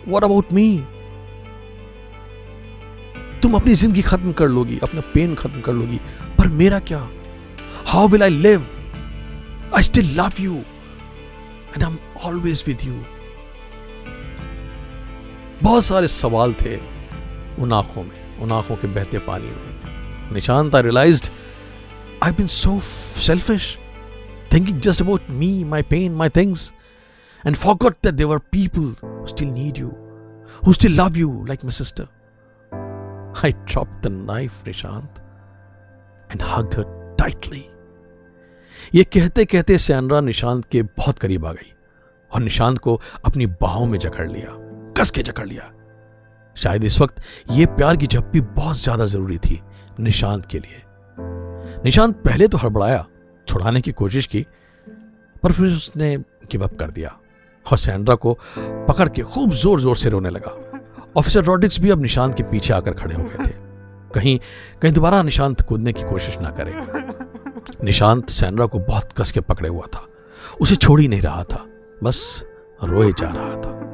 what 0.09 0.25
about 0.25 0.53
me 0.53 0.67
तुम 3.43 3.55
अपनी 3.55 3.75
ज़िंदगी 3.75 4.03
खत्म 4.03 4.33
कर 4.33 4.49
लोगी 4.49 4.79
अपना 4.83 5.01
पेन 5.15 5.35
खत्म 5.35 5.61
कर 5.61 5.73
लोगी 5.73 6.01
पर 6.39 6.49
मेरा 6.61 6.79
क्या? 6.79 7.09
How 7.87 8.09
will 8.09 8.23
I 8.23 8.31
live 8.31 8.67
I 9.77 9.83
still 9.83 10.15
love 10.21 10.33
you 10.41 10.55
and 10.55 11.83
I 11.83 11.91
am 11.91 11.99
always 12.25 12.65
with 12.67 12.79
you 12.85 13.22
बहुत 15.63 15.85
सारे 15.85 16.09
सवाल 16.09 16.53
थे 16.53 16.77
उन 17.59 17.73
आँखों 17.73 18.03
में, 18.05 18.39
उन 18.39 18.53
आँखों 18.53 18.77
के 18.77 18.87
बहते 18.87 19.19
पानी 19.19 19.47
में। 19.47 20.33
Nishant 20.33 20.75
I 20.75 20.83
realise 20.83 21.31
I 22.23 22.33
been 22.33 22.47
so 22.47 22.81
selfish 23.21 23.79
thinking 24.53 24.81
just 24.81 25.03
about 25.03 25.21
me 25.31 25.65
my 25.65 25.83
pain 25.83 26.13
my 26.13 26.29
things 26.29 26.73
and 27.47 27.57
forgot 27.57 27.95
the 28.05 28.15
other 28.15 28.39
people 28.39 28.95
still 29.05 29.49
need 29.49 29.79
you 29.79 29.89
who 30.67 30.73
still 30.73 31.01
love 31.01 31.17
you 31.17 31.45
like 31.45 31.65
my 31.65 31.71
sister 31.71 32.07
I 33.45 33.53
drop 33.53 33.89
the 33.89 34.07
knife 34.07 34.67
Nishant 34.67 35.15
and 36.33 36.43
hug 36.43 36.71
tightly 37.19 37.69
ये 38.95 39.05
कहते 39.05 39.45
कहते 39.45 39.79
सैनरा 39.79 40.21
निशांत 40.21 40.65
के 40.65 40.83
बहुत 40.83 41.19
करीब 41.19 41.47
आ 41.47 41.53
गई 41.53 41.73
और 42.35 42.41
निशांत 42.41 42.79
को 42.79 43.01
अपनी 43.25 43.47
बाहों 43.47 43.87
में 43.87 43.99
जकड़ 43.99 44.31
लिया। 44.31 44.62
कस 44.97 45.11
के 45.11 45.23
जकड़ 45.23 45.47
लिया। 45.47 45.71
शायद 46.57 46.85
इस 46.85 47.01
वक्त 47.01 47.21
यह 47.51 47.67
प्यार 47.67 47.97
की 47.97 48.07
झप्पी 48.07 48.41
बहुत 48.41 48.77
ज़्यादा 48.77 49.07
ज़रूरी 49.07 49.39
थी 49.39 49.61
निशांत 50.01 50.47
के 50.47 50.59
लिए। 50.59 50.83
निशांत 51.85 52.17
पहले 52.17 52.49
तो 52.49 52.59
हड़बड़ाया, 52.59 53.05
छुड़ाने 53.49 53.81
की 53.81 53.93
कोशिश 53.93 54.27
की, 54.27 54.47
पर 55.43 55.53
फिर 55.53 55.67
उसने 55.67 56.17
गिव 56.53 56.65
अप 56.65 56.77
कर 56.79 56.91
दिया 56.91 57.17
और 57.67 57.79
सैंड्रा 57.79 58.15
को 58.15 58.37
पकड़ 58.59 59.09
के 59.09 59.23
खूब 59.23 59.51
ज़ोर 59.53 59.81
ज़ोर 59.81 59.97
से 59.97 60.11
रोने 60.11 60.29
लगा। 60.29 60.57
ऑफिसर 61.17 61.45
रॉड्रिक्स 61.45 61.81
भी 61.81 61.91
अब 61.91 62.03
निशांत 62.03 62.35
के 62.35 62.43
पीछे 62.43 62.73
आकर 62.75 62.95
खड़े 62.95 63.15
हो 63.15 63.23
गए 63.23 63.47
थे। 63.47 63.53
कहीं 64.15 64.39
कहीं 64.83 64.93
दोबारा 64.93 65.23
निशांत 65.23 65.61
कूदने 65.61 65.93
की 65.93 66.03
कोशिश 66.03 66.39
ना 66.39 66.51
करे। 66.51 66.75
निशांत 67.85 68.31
सैंड्रा 68.31 68.67
को 68.67 68.79
बहुत 68.81 69.13
कस 69.13 69.33
के 69.33 69.41
पकड़े 69.41 69.69
हुआ 69.69 69.87
था। 69.87 70.07
उसे 70.61 70.77
छोड़ 70.77 71.01
ही 71.01 71.09
नहीं 71.09 71.21
रहा 71.21 71.43
था। 71.45 71.65
बस 72.03 72.45
रोए 72.85 73.13
जा 73.13 73.29
रहा 73.29 73.55
था। 73.57 73.92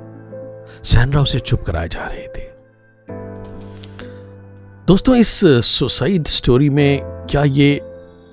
सैनरा 0.84 1.20
उसे 1.20 1.38
चुप 1.38 1.62
कराए 1.62 1.88
जा 1.88 2.06
रहे 2.06 2.26
थे। 2.28 2.46
दोस्तों, 4.86 5.16
इस 5.16 5.40
सुसाइड 5.66 6.26
स्टोरी 6.26 6.68
में 6.70 7.00
क्या 7.30 7.42
ये 7.44 7.74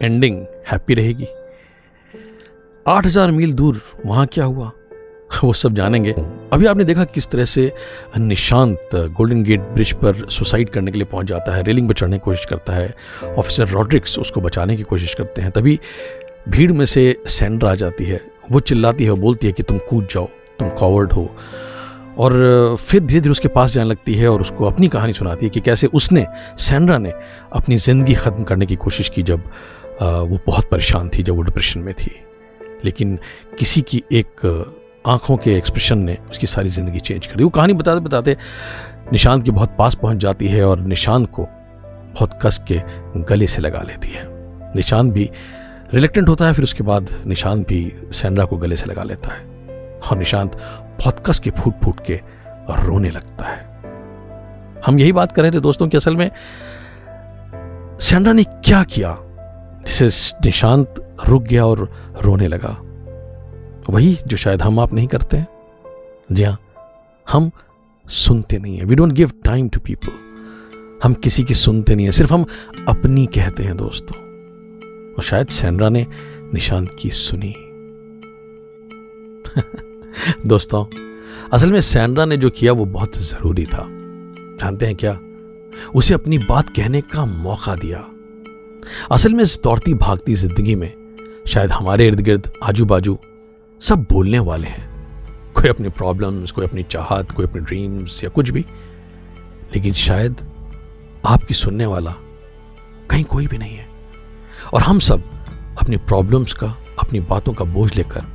एंडिंग 0.01 0.45
हैप्पी 0.67 0.93
रहेगी? 0.93 1.27
आठ 2.85 3.05
हज़ार 3.05 3.31
मील 3.31 3.53
दूर 3.53 3.81
वहाँ 4.05 4.25
क्या 4.27 4.45
हुआ? 4.45 4.71
वो 5.43 5.51
सब 5.53 5.73
जानेंगे। 5.75 6.11
अभी 6.53 6.65
आपने 6.65 6.83
देखा 6.83 7.03
किस 7.03 7.29
तरह 7.29 7.45
से 7.45 7.71
निशांत 8.17 8.95
गोल्डन 8.95 9.43
गेट 9.43 9.61
ब्रिज 9.73 9.91
पर 9.93 10.27
सुसाइड 10.29 10.69
करने 10.69 10.91
के 10.91 10.97
लिए 10.97 11.07
पहुँच 11.11 11.27
जाता 11.27 11.55
है, 11.55 11.63
रेलिंग 11.63 11.87
पर 11.87 11.93
चढ़ने 11.93 12.17
की 12.17 12.23
कोशिश 12.23 12.45
करता 12.45 12.73
है 12.73 12.93
ऑफिसर 13.37 13.67
रॉड्रिक्स 13.67 14.17
उसको 14.19 14.41
बचाने 14.41 14.77
की 14.77 14.83
कोशिश 14.83 15.13
करते 15.13 15.41
हैं। 15.41 15.51
तभी 15.51 15.79
भीड़ 16.49 16.71
में 16.71 16.85
से 16.85 17.15
सैंड्रा 17.27 17.71
आ 17.71 17.75
जाती 17.75 18.05
है। 18.05 18.21
वो 18.51 18.59
चिल्लाती 18.59 19.05
है 19.05 19.11
बोलती 19.11 19.47
है 19.47 19.53
कि 19.53 19.63
तुम 19.63 19.77
कूद 19.89 20.07
जाओ, 20.11 20.25
तुम 20.59 20.69
कॉवर्ड 20.69 21.11
हो। 21.11 21.29
और 22.17 22.75
फिर 22.79 22.99
धीरे 22.99 23.21
धीरे 23.21 23.31
उसके 23.31 23.47
पास 23.47 23.71
जाने 23.73 23.89
लगती 23.89 24.13
है 24.15 24.27
और 24.27 24.41
उसको 24.41 24.65
अपनी 24.65 24.87
कहानी 24.87 25.13
सुनाती 25.13 25.45
है 25.45 25.49
कि 25.49 25.59
कैसे 25.59 25.87
उसने 25.93 26.25
सैंड्रा 26.59 26.97
ने 26.97 27.13
अपनी 27.53 27.77
ज़िंदगी 27.77 28.13
ख़त्म 28.13 28.43
करने 28.43 28.65
की 28.65 28.75
कोशिश 28.75 29.09
की 29.09 29.23
जब 29.23 29.43
वो 30.01 30.39
बहुत 30.47 30.69
परेशान 30.71 31.09
थी, 31.09 31.23
जब 31.23 31.35
वो 31.35 31.41
डिप्रेशन 31.41 31.79
में 31.79 31.93
थी। 31.93 32.11
लेकिन 32.85 33.17
किसी 33.59 33.81
की 33.81 34.01
एक 34.13 34.45
आँखों 35.07 35.37
के 35.37 35.55
एक्सप्रेशन 35.55 35.99
ने 35.99 36.17
उसकी 36.29 36.47
सारी 36.47 36.69
ज़िंदगी 36.69 36.99
चेंज 36.99 37.27
कर 37.27 37.35
दी। 37.35 37.43
वो 37.43 37.49
कहानी 37.49 37.73
बताते 37.73 37.99
बताते 37.99 38.37
निशांत 39.11 39.43
के 39.45 39.51
बहुत 39.51 39.75
पास 39.79 39.95
पहुँच 39.95 40.17
जाती 40.17 40.47
है 40.47 40.63
और 40.65 40.79
निशांत 40.81 41.29
को 41.31 41.43
बहुत 41.43 42.39
कस 42.43 42.59
के 42.67 42.81
गले 43.29 43.47
से 43.47 43.61
लगा 43.61 43.81
लेती 43.81 44.09
है। 44.09 44.23
निशांत 44.75 45.13
भी 45.13 45.29
रिलेक्टेंट 45.93 46.29
होता 46.29 46.45
है, 46.45 46.53
फिर 46.53 46.63
उसके 46.63 46.83
बाद 46.83 47.09
निशांत 47.27 47.67
भी 47.67 47.91
सैंड्रा 48.11 48.45
को 48.45 48.57
गले 48.57 48.75
से 48.75 48.85
लगा 48.85 49.03
लेता 49.03 49.33
है। 49.33 49.43
और 50.01 50.17
निशांत 50.17 50.55
बहुत 50.99 51.23
कस 51.25 51.39
के 51.39 51.49
फूट 51.49 51.73
फूट 51.83 52.05
के 52.05 52.21
रोने 52.69 53.09
लगता 53.09 53.45
है। 53.45 53.75
हम 54.85 54.99
यही 54.99 55.11
बात 55.11 55.31
कर 55.31 55.41
रहे 55.41 55.51
थे 55.51 55.59
दोस्तों 55.59 55.87
कि 55.87 55.97
असल 55.97 56.15
में 56.15 56.31
सैंड्रा 57.99 58.33
ने 58.33 58.43
क्या 58.43 58.83
किया 58.83 59.17
जिसे 59.87 60.37
निशांत 60.45 61.17
रुक 61.27 61.43
गया 61.43 61.65
और 61.65 62.09
रोने 62.21 62.47
लगा। 62.47 62.81
वही 63.89 64.17
जो 64.27 64.37
शायद 64.37 64.61
हम 64.61 64.79
आप 64.79 64.93
नहीं 64.93 65.07
करते 65.07 65.37
हैं। 65.37 65.47
जी 66.31 66.43
हाँ 66.43 66.59
हम 67.29 67.51
सुनते 68.07 68.57
नहीं 68.57 68.77
है। 68.77 68.85
We 68.85 68.95
don't 68.95 69.11
give 69.11 69.31
time 69.45 69.69
to 69.69 69.79
people 69.79 70.25
हम 71.03 71.13
किसी 71.13 71.43
की 71.43 71.53
सुनते 71.53 71.95
नहीं 71.95 72.05
है, 72.05 72.11
सिर्फ़ 72.11 72.33
हम 72.33 72.45
अपनी 72.87 73.25
कहते 73.25 73.63
हैं 73.63 73.77
दोस्तों। 73.77 74.17
और 75.13 75.23
शायद 75.23 75.47
सैनरा 75.47 75.89
ने 75.89 76.07
निशांत 76.53 76.93
की 76.99 77.09
सुनी। 77.09 77.55
दोस्तों, 80.45 80.85
असल 81.53 81.71
में 81.71 81.81
सैनरा 81.81 82.25
ने 82.25 82.37
जो 82.37 82.49
किया 82.49 82.71
वो 82.71 82.85
बहुत 82.85 83.17
ज़रूरी 83.17 83.65
था। 83.65 83.87
जानते 84.59 84.85
हैं 84.85 84.95
क्या? 84.95 85.19
उसे 85.95 86.13
अपनी 86.13 86.37
बात 86.37 86.69
कहने 86.69 87.01
का 87.01 87.25
मौका 87.25 87.75
दिया। 87.75 88.05
असल 89.11 89.33
में 89.33 89.43
इस 89.43 89.59
दौड़ती 89.63 89.93
भागती 89.93 90.35
ज़िंदगी 90.35 90.75
में 90.75 90.93
शायद 91.47 91.71
हमारे 91.71 92.07
इर्द 92.07 92.19
गिर्द 92.19 92.51
आजू 92.63 92.85
बाजू 92.85 93.17
सब 93.81 94.03
बोलने 94.03 94.39
वाले 94.39 94.67
हैं। 94.67 94.95
कोई 95.53 95.69
अपनी 95.69 95.89
प्रॉब्लम्स 95.89 96.51
कोई 96.51 96.65
अपनी 96.65 96.83
चाहत, 96.83 97.31
कोई 97.31 97.45
अपनी 97.45 97.61
ड्रीम्स 97.61 98.23
या 98.23 98.29
कुछ 98.29 98.49
भी। 98.49 98.61
लेकिन 99.75 99.93
शायद 99.93 100.35
आपकी 101.25 101.53
सुनने 101.53 101.85
वाला 101.85 102.15
कहीं 103.09 103.23
कोई 103.23 103.47
भी 103.47 103.57
नहीं 103.57 103.75
है। 103.75 103.87
और 104.73 104.81
हम 104.81 104.99
सब 104.99 105.23
अपनी 105.81 105.97
प्रॉब्लम्स 105.97 106.53
का, 106.53 106.77
अपनी 106.99 107.19
बातों 107.19 107.53
का 107.53 107.65
बोझ 107.65 107.97
लेकर 107.97 108.34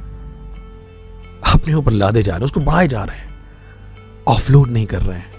अपने 1.47 1.75
ऊपर 1.75 1.93
लादे 1.93 2.23
जा 2.23 2.33
रहे 2.33 2.39
हैं, 2.39 2.45
उसको 2.45 2.61
बढ़ाए 2.61 2.89
जा 2.89 3.05
रहे 3.05 3.17
हैं। 3.17 3.29
ऑफलोड 4.29 4.71
नहीं 4.71 4.87
कर 4.87 5.03
रहे 5.03 5.19
हैं। 5.19 5.33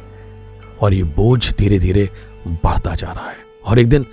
और 0.78 0.94
ये 0.94 1.04
बोझ 1.04 1.56
धीरे 1.58 1.80
धीरे 1.80 2.10
बढ़ता 2.48 2.96
जा 2.96 3.12
रहा 3.12 3.30
है। 3.30 3.38
और 3.66 3.80
एक 3.80 3.90
दिन 3.90 4.06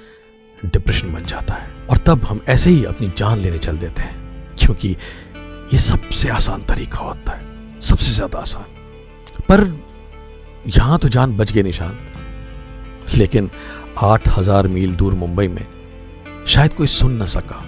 डिप्रेशन 0.65 1.13
बन 1.13 1.25
जाता 1.25 1.55
है। 1.55 1.71
और 1.91 1.99
तब 1.99 2.25
हम 2.25 2.41
ऐसे 2.49 2.71
ही 2.71 2.85
अपनी 2.85 3.13
जान 3.17 3.39
लेने 3.39 3.59
चल 3.59 3.79
देते 3.79 4.03
हैं। 4.03 4.57
क्योंकि 4.59 4.89
ये 5.73 5.79
सबसे 5.79 6.29
आसान 6.29 6.63
तरीका 6.63 6.99
होता 6.99 7.33
है। 7.33 7.81
सबसे 7.81 8.13
ज़्यादा 8.13 8.39
आसान। 8.39 8.65
पर 9.49 9.83
यहाँ 10.77 10.99
तो 10.99 11.09
जान 11.09 11.37
बच 11.37 11.53
गई 11.53 11.63
निशांत 11.63 13.15
लेकिन 13.15 13.51
आठ 13.99 14.29
हज़ार 14.29 14.69
मील 14.69 14.95
दूर 14.95 15.15
मुंबई 15.15 15.49
में 15.49 15.67
शायद 16.47 16.73
कोई 16.73 16.87
सुन 16.87 17.23
न 17.23 17.27
सका। 17.27 17.63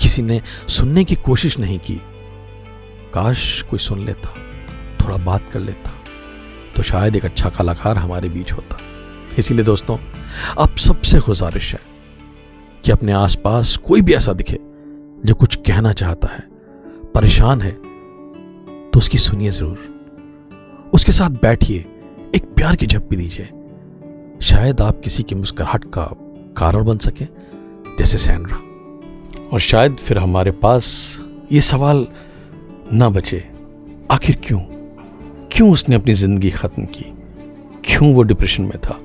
किसी 0.00 0.22
ने 0.22 0.40
सुनने 0.68 1.04
की 1.04 1.14
कोशिश 1.14 1.58
नहीं 1.58 1.78
की। 1.78 2.00
काश 3.14 3.62
कोई 3.70 3.78
सुन 3.78 4.04
लेता, 4.04 4.34
थोड़ा 4.98 5.16
बात 5.24 5.48
कर 5.50 5.60
लेता 5.60 5.92
तो 6.76 6.82
शायद 6.82 7.16
एक 7.16 7.24
अच्छा 7.24 7.48
कलाकार 7.50 7.96
हमारे 7.96 8.28
बीच 8.28 8.52
होता। 8.52 8.76
इसीलिए 9.38 9.64
दोस्तों 9.64 9.96
अब 10.58 10.76
सबसे 10.78 11.18
गुजारिश 11.18 11.72
है 11.74 11.80
कि 12.84 12.92
अपने 12.92 13.12
आसपास 13.12 13.76
कोई 13.86 14.02
भी 14.02 14.14
ऐसा 14.14 14.32
दिखे 14.32 14.58
जो 15.20 15.34
कुछ 15.34 15.56
कहना 15.58 15.92
चाहता 15.92 16.28
है, 16.28 16.40
परेशान 17.14 17.60
है 17.60 17.72
तो 17.72 18.98
उसकी 18.98 19.18
सुनिए 19.18 19.50
ज़रूर। 19.50 20.90
उसके 20.94 21.12
साथ 21.12 21.30
बैठिए, 21.42 21.78
एक 22.34 22.44
प्यार 22.56 22.76
की 22.76 22.86
झप्पी 22.86 23.16
दीजिए। 23.16 23.46
शायद 24.42 24.80
आप 24.80 25.00
किसी 25.00 25.22
की 25.22 25.34
मुस्कुराहट 25.34 25.84
का 25.94 26.04
कारण 26.56 26.84
बन 26.84 26.98
सके, 26.98 27.24
जैसे 27.98 28.18
सैनरा। 28.18 28.56
और 29.48 29.60
शायद 29.60 29.96
फिर 29.96 30.18
हमारे 30.18 30.50
पास 30.62 30.88
ये 31.52 31.60
सवाल 31.62 32.06
ना 32.92 33.08
बचे। 33.08 33.44
आखिर 34.10 34.38
क्यों? 34.44 34.58
क्यों 35.52 35.72
उसने 35.72 35.96
अपनी 35.96 36.14
ज़िंदगी 36.14 36.50
खत्म 36.50 36.84
की? 36.84 37.04
क्यों 37.84 38.14
वो 38.14 38.22
डिप्रेशन 38.22 38.62
में 38.62 38.78
था? 38.78 38.98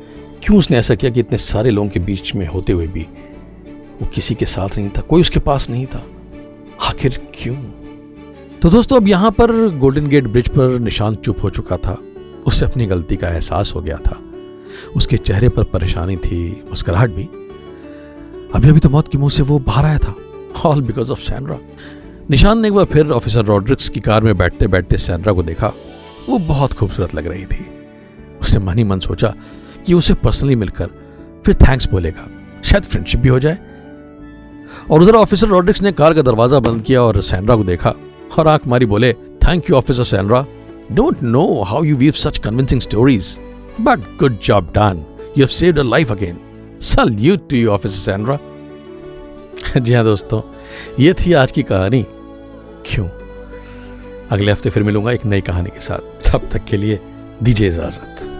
क्यों 0.43 0.57
उसने 0.59 0.77
ऐसा 0.77 0.95
किया 0.95 1.11
कि 1.11 1.19
इतने 1.19 1.37
सारे 1.37 1.69
लोगों 1.69 1.89
के 1.89 1.99
बीच 1.99 2.35
में 2.35 2.47
होते 2.47 2.73
हुए 2.73 2.87
भी 2.87 3.01
वो 4.01 4.05
किसी 4.05 4.35
के 4.35 4.45
साथ 4.45 4.77
नहीं 4.77 4.89
था, 4.89 5.01
कोई 5.01 5.21
उसके 5.21 5.39
पास 5.39 5.69
नहीं 5.69 5.85
था? 5.85 6.03
आखिर 6.83 7.21
क्यों? 7.33 7.55
तो 8.61 8.69
दोस्तों, 8.69 8.97
अब 8.97 9.07
यहाँ 9.07 9.31
पर 9.31 9.77
गोल्डन 9.77 10.07
गेट 10.07 10.27
ब्रिज 10.27 10.49
पर 10.49 10.79
निशांत 10.79 11.21
चुप 11.21 11.43
हो 11.43 11.49
चुका 11.49 11.77
था। 11.77 11.97
उसे 12.45 12.65
अपनी 12.65 12.85
गलती 12.85 13.15
का 13.15 13.29
एहसास 13.29 13.73
हो 13.75 13.81
गया 13.81 13.97
था। 13.97 14.19
उसके 14.95 15.17
चेहरे 15.17 15.49
पर 15.49 15.63
परेशानी 15.63 16.17
थी, 16.17 16.63
मुस्कुराहट 16.69 17.09
भी। 17.09 17.23
अभी 18.55 18.69
अभी 18.69 18.79
तो 18.79 18.89
मौत 18.89 19.07
के 19.07 19.17
मुँह 19.17 19.29
से 19.29 19.43
वो 19.43 19.59
बाहर 19.59 19.85
आया 19.85 19.97
था। 19.97 20.15
All 20.65 20.81
because 20.81 21.11
of 21.11 21.19
Sandra 21.19 21.59
Nishant 22.31 22.61
ने 22.61 22.67
एक 22.67 22.73
बार 22.73 22.85
फिर 22.85 23.09
ऑफिसर 23.11 23.43
रॉड्रिक्स 23.45 23.89
की 23.89 23.99
कार 23.99 24.23
में 24.23 24.37
बैठते 24.37 24.67
बैठते 24.67 24.97
सैनरा 24.97 25.33
को 25.33 25.43
देखा। 25.43 25.67
वो 26.29 26.37
बहुत 26.37 26.73
खूबसूरत 26.73 27.13
लग 27.15 27.27
रही 27.27 27.45
थी। 27.45 27.65
उसने 28.41 28.63
मन 28.65 28.77
ही 28.77 28.83
मन 28.83 28.99
सोचा 28.99 29.33
कि 29.85 29.93
उसे 29.93 30.13
पर्सनली 30.13 30.55
मिलकर 30.55 30.89
फिर 31.45 31.55
थैंक्स 31.55 31.87
बोलेगा। 31.89 32.27
शायद 32.65 32.83
फ्रेंडशिप 32.83 33.21
भी 33.21 33.29
हो 33.29 33.39
जाए। 33.39 33.57
और 34.91 35.01
उधर 35.01 35.15
ऑफिसर 35.15 35.47
रॉड्रिक्स 35.47 35.81
ने 35.81 35.91
कार 35.91 36.13
का 36.13 36.21
दरवाज़ा 36.21 36.59
बंद 36.59 36.81
किया 36.83 37.01
और 37.01 37.21
सैनरा 37.21 37.55
को 37.55 37.63
देखा 37.63 37.93
और 38.39 38.47
आँख 38.47 38.67
मारी 38.67 38.85
बोले 38.85 39.13
thank 39.13 39.69
you 39.69 39.75
officer 39.75 40.03
Sandra 40.03 40.45
don't 40.91 41.23
know 41.23 41.45
how 41.63 41.83
you 41.83 41.95
weave 41.97 42.11
such 42.13 42.37
convincing 42.37 42.81
stories 42.81 43.37
but 43.81 43.99
good 44.19 44.39
job 44.39 44.71
done 44.75 45.05
you 45.37 45.43
have 45.43 45.47
saved 45.47 45.79
a 45.79 45.83
life 45.83 46.11
again 46.11 46.39
salute 46.81 47.49
to 47.49 47.57
you 47.57 47.69
officer 47.69 48.11
Sandra 48.11 48.39
ji 49.77 49.93
हाँ 49.93 50.03
दोस्तों, 50.03 50.41
ये 50.99 51.13
थी 51.13 51.33
आज 51.33 51.51
की 51.51 51.63
कहानी। 51.63 52.05
क्यों? 52.87 53.09
अगले 54.31 54.51
हफ़्ते 54.51 54.69
फिर 54.69 54.83
मिलूँगा 54.83 55.11
एक 55.11 55.25
नई 55.25 55.41
कहानी 55.41 55.69
के 55.69 55.81
साथ। 55.81 56.31
तब 56.31 56.49
तक 56.51 56.65
के 56.65 56.77
लिए 56.77 56.99
दीजिए 57.43 57.67
इजाज़त। 57.67 58.34